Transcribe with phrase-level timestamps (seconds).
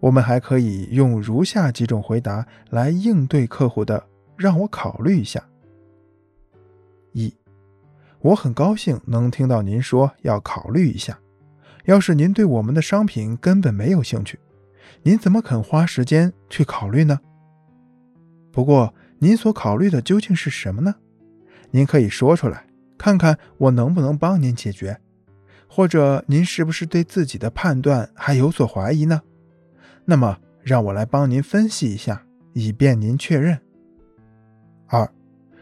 [0.00, 4.02] 我们还可以用如下几种回答来应对客户的
[4.36, 5.42] “让我考虑一下”。
[7.12, 7.34] 一，
[8.20, 11.18] 我很高兴能听到您说要考虑一下。
[11.84, 14.38] 要是您对我们的商品根本没有兴趣，
[15.02, 17.18] 您怎么肯花时间去考虑呢？
[18.52, 20.94] 不过，您所考虑的究竟是什么呢？
[21.70, 22.66] 您可以说出来，
[22.98, 24.98] 看看我能不能帮您解决。
[25.68, 29.22] 或者，您是不是对自己的判断还有所怀疑呢？
[30.04, 32.22] 那么，让我来帮您分析一下，
[32.52, 33.58] 以便您确认。
[34.86, 35.08] 二，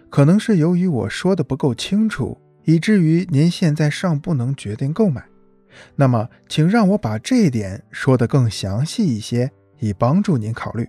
[0.09, 5.25] 可能是由于我说的不够清楚，以至于您现在尚不能决定购买。
[5.95, 10.89] 那么，请让我把这一点说得更详细一些，以帮助您考虑。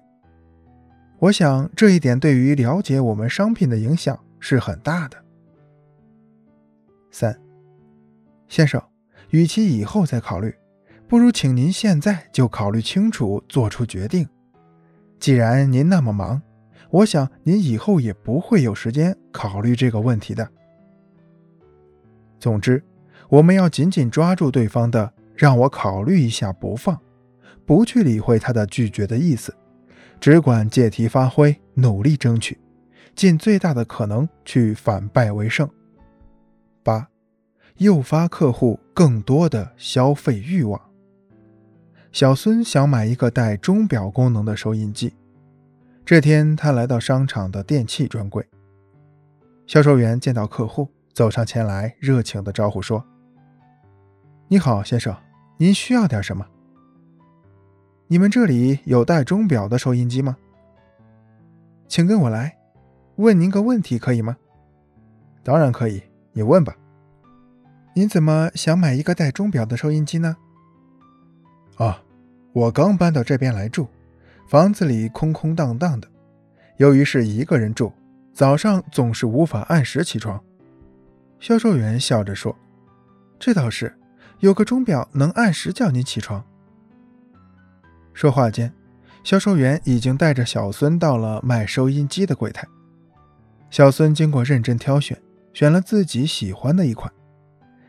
[1.20, 5.17] 我想这一点对于了解我们商品的影响是很大的。
[7.11, 7.38] 三，
[8.47, 8.81] 先生，
[9.31, 10.55] 与其以后再考虑，
[11.09, 14.30] 不如请您现在就考虑清楚，做出决定。
[15.20, 16.39] 既然您那么忙，
[16.92, 20.48] 我想您以后也不会有时间考虑这个问题的。
[22.39, 22.81] 总之。
[23.28, 27.00] 我们要紧紧抓住对方的“让我考虑一下”不放，
[27.64, 29.55] 不去理会他的拒绝的意思，
[30.20, 32.59] 只管借题发挥，努力争取，
[33.14, 35.70] 尽最大的可能去反败为胜。
[36.81, 37.08] 八、
[37.78, 40.89] 诱发客户更多的消费欲望。
[42.11, 45.13] 小孙想买一个带钟表功能的收音机。
[46.03, 48.47] 这天，他来到商场的电器专柜，
[49.67, 53.05] 销售员见到客户，走上前来，热情地招呼说。
[54.47, 55.15] 你好，先生，
[55.57, 56.47] 您需要点什么？
[58.07, 60.35] 你们这里有带钟表的收音机吗？
[61.87, 62.57] 请跟我来，
[63.17, 64.35] 问您个问题可以吗？
[65.43, 66.02] 当然可以，
[66.33, 66.75] 你问吧。
[67.93, 70.35] 您怎么想买一个带钟表的收音机呢？
[71.80, 72.02] 啊，
[72.53, 73.88] 我刚搬到这边来住，
[74.47, 76.08] 房子里空空荡荡的，
[76.77, 77.91] 由于是一个人住，
[78.33, 80.39] 早上总是无法按时起床。
[81.39, 82.55] 销售员笑着说
[83.39, 83.95] ：“这倒是。”
[84.39, 86.42] 有个钟表能按时叫你起床。
[88.14, 88.71] 说话间，
[89.21, 92.65] 销售员已经带着小孙到了卖收音机的柜台。
[93.70, 95.21] 小孙经过认真挑选，
[95.54, 97.11] 选了自己喜欢的一款。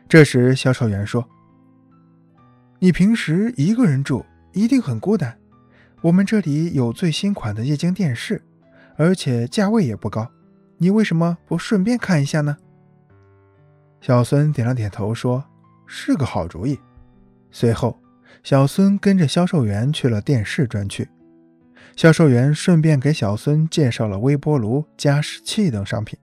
[0.09, 1.25] 这时，销售员说
[2.83, 5.37] ：“你平时一个人住，一定很孤单。
[6.01, 8.41] 我们这里有最新款的液晶电视，
[8.97, 10.27] 而且价位也不高。
[10.79, 12.57] 你为什么不顺便看一下呢？”
[14.01, 15.45] 小孙点了点头，说。
[15.93, 16.79] 是个好主意。
[17.51, 18.01] 随后，
[18.43, 21.07] 小孙跟着销售员去了电视专区。
[21.95, 26.17] 销售员顺便给小孙介绍了微波炉、加湿器等商品。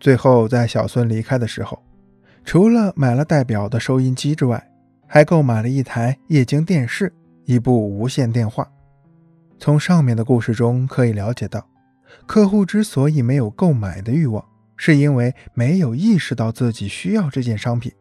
[0.00, 1.82] 最后，在小孙离开的时候，
[2.44, 4.70] 除了买了代表的收音机之外，
[5.06, 7.12] 还购买了一台液晶电视、
[7.44, 8.68] 一部无线电话。
[9.58, 11.66] 从上面的故事中可以了解到，
[12.26, 14.44] 客户之所以没有购买的欲望，
[14.76, 17.92] 是因为没有意识到自己需要这件商品。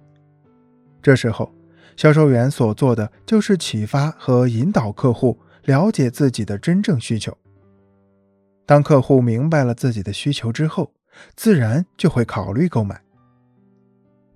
[1.01, 1.53] 这时候，
[1.95, 7.37] 销售员所做的就是启发和引导客户了解自己的真正需求。
[8.65, 10.91] 当客户明白了自己的需求之后，
[11.35, 12.99] 自然就会考虑购买。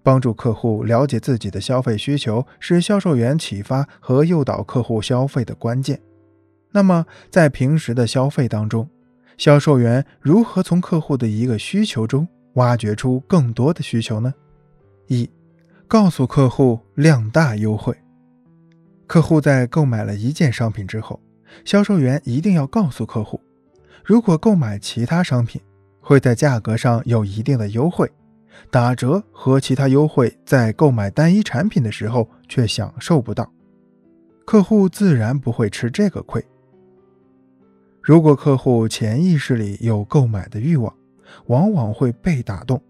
[0.07, 5.99] 帮助客户了解自己的消费需求是销售员启发和诱导客户消费的关键。
[6.71, 8.89] 那么，在平时的消费当中，
[9.37, 14.33] 销售员如何从客户的一个需求中挖掘出更多的需求呢？
[15.07, 15.29] 一。
[15.89, 17.93] 告诉客户量大优惠。
[19.07, 21.19] 客户在购买了一件商品之后，
[21.65, 23.41] 销售员一定要告诉客户，
[24.05, 25.61] 如果购买其他商品，
[25.99, 28.09] 会在价格上有一定的优惠，
[28.69, 33.51] 打折和其他优惠在购买单一产品的时候却享受不到，
[34.45, 36.43] 客户自然不会吃这个亏。
[38.01, 40.93] 如果客户潜意识里有购买的欲望，
[41.47, 42.81] 往往会被打动。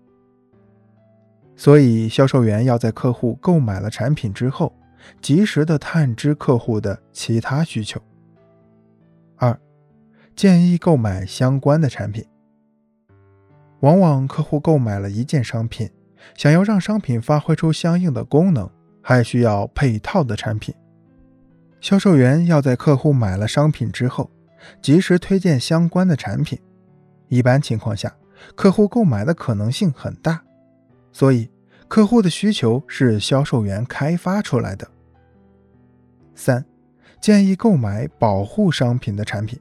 [1.56, 4.72] 所以，销售员要在客户购买了产品之后，
[5.21, 8.00] 及时的探知客户的其他需求。
[9.38, 9.59] 二，
[10.36, 12.24] 建议购买相关的产品。
[13.81, 15.89] 往往客户购买了一件商品，
[16.35, 18.69] 想要让商品发挥出相应的功能，
[19.01, 20.74] 还需要配套的产品。
[21.79, 24.31] 销售员要在客户买了商品之后，
[24.81, 26.59] 及时推荐相关的产品。
[27.27, 28.15] 一般情况下，
[28.56, 30.41] 客户购买的可能性很大。
[31.12, 31.50] 所以，
[31.88, 34.88] 客户的需求是销售员开发出来的。
[36.33, 36.65] 三，
[37.21, 39.59] 建议购买保护商品的产品。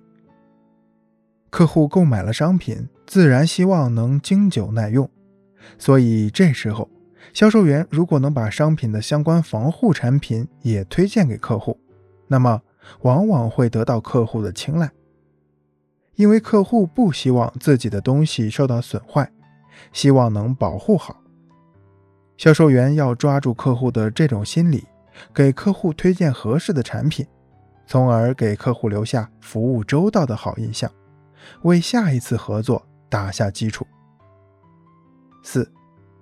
[1.50, 5.08] 客户购买了商品，自然希望能经久耐用，
[5.78, 6.90] 所以这时候，
[7.32, 11.78] 销售员如果能把商品的相关防护产品也推荐给客户，
[12.26, 12.60] 那么
[13.02, 14.90] 往往会得到客户的青睐，
[16.16, 19.30] 因为客户不希望自己的东西受到损坏，
[19.92, 21.22] 希望能保护好。
[22.36, 24.84] 销售员要抓住客户的这种心理，
[25.32, 27.24] 给客户推荐合适的产品，
[27.86, 30.90] 从而给客户留下服务周到的好印象，
[31.62, 33.86] 为下一次合作打下基础。
[35.42, 35.70] 四，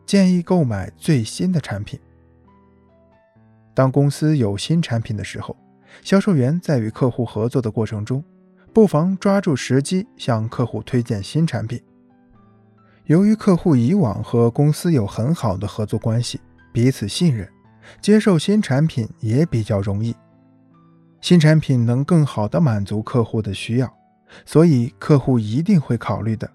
[0.05, 1.99] 建议购买最新的产品。
[3.75, 5.57] 当公司有新产品的时候，
[6.03, 8.23] 销售员在与客户合作的过程中，
[8.73, 11.81] 不妨抓住时机向客户推荐新产品。
[13.07, 16.41] 由于客户以往和公司有很好的合作关系，
[16.73, 17.49] 彼此信任，
[18.01, 20.15] 接受新产品也比较容易。
[21.21, 23.93] 新产品能更好地满足客户的需要，
[24.45, 26.51] 所以客户一定会考虑的。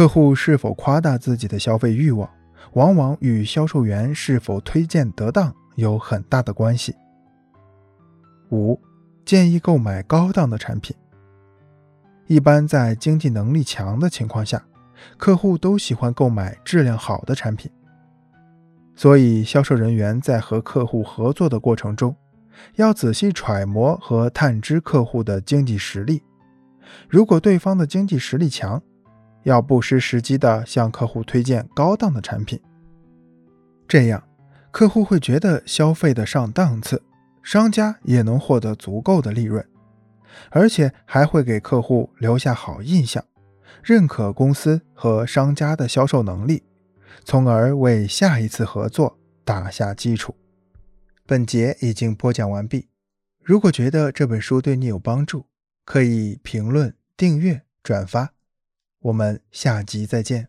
[0.00, 2.26] 客户是否夸大自己的消费欲望，
[2.72, 5.54] 往往与销售员是否推荐得当。
[5.74, 6.94] 有很大的关系。
[8.50, 8.80] 五，
[9.26, 10.96] 建议购买高档的产品。
[12.28, 14.64] 一般在经济能力强的情况下，
[15.18, 17.70] 客户都喜欢购买质量好的产品。
[18.96, 22.16] 所以，销售人员在和客户合作的过程中，
[22.76, 26.22] 要仔细揣摩和探知客户的经济实力。
[27.06, 28.82] 如果对方的经济实力强，
[29.42, 32.60] 要不失时机地向客户推荐高档的产品，
[33.88, 34.22] 这样。
[34.72, 37.02] 客户会觉得消费的上档次，
[37.42, 39.66] 商家也能获得足够的利润，
[40.50, 43.24] 而且还会给客户留下好印象，
[43.82, 46.62] 认可公司和商家的销售能力，
[47.24, 50.36] 从而为下一次合作打下基础。
[51.26, 52.88] 本节已经播讲完毕。
[53.42, 55.46] 如果觉得这本书对你有帮助，
[55.84, 58.34] 可以评论、订阅、转发。
[59.00, 60.48] 我们下集再见。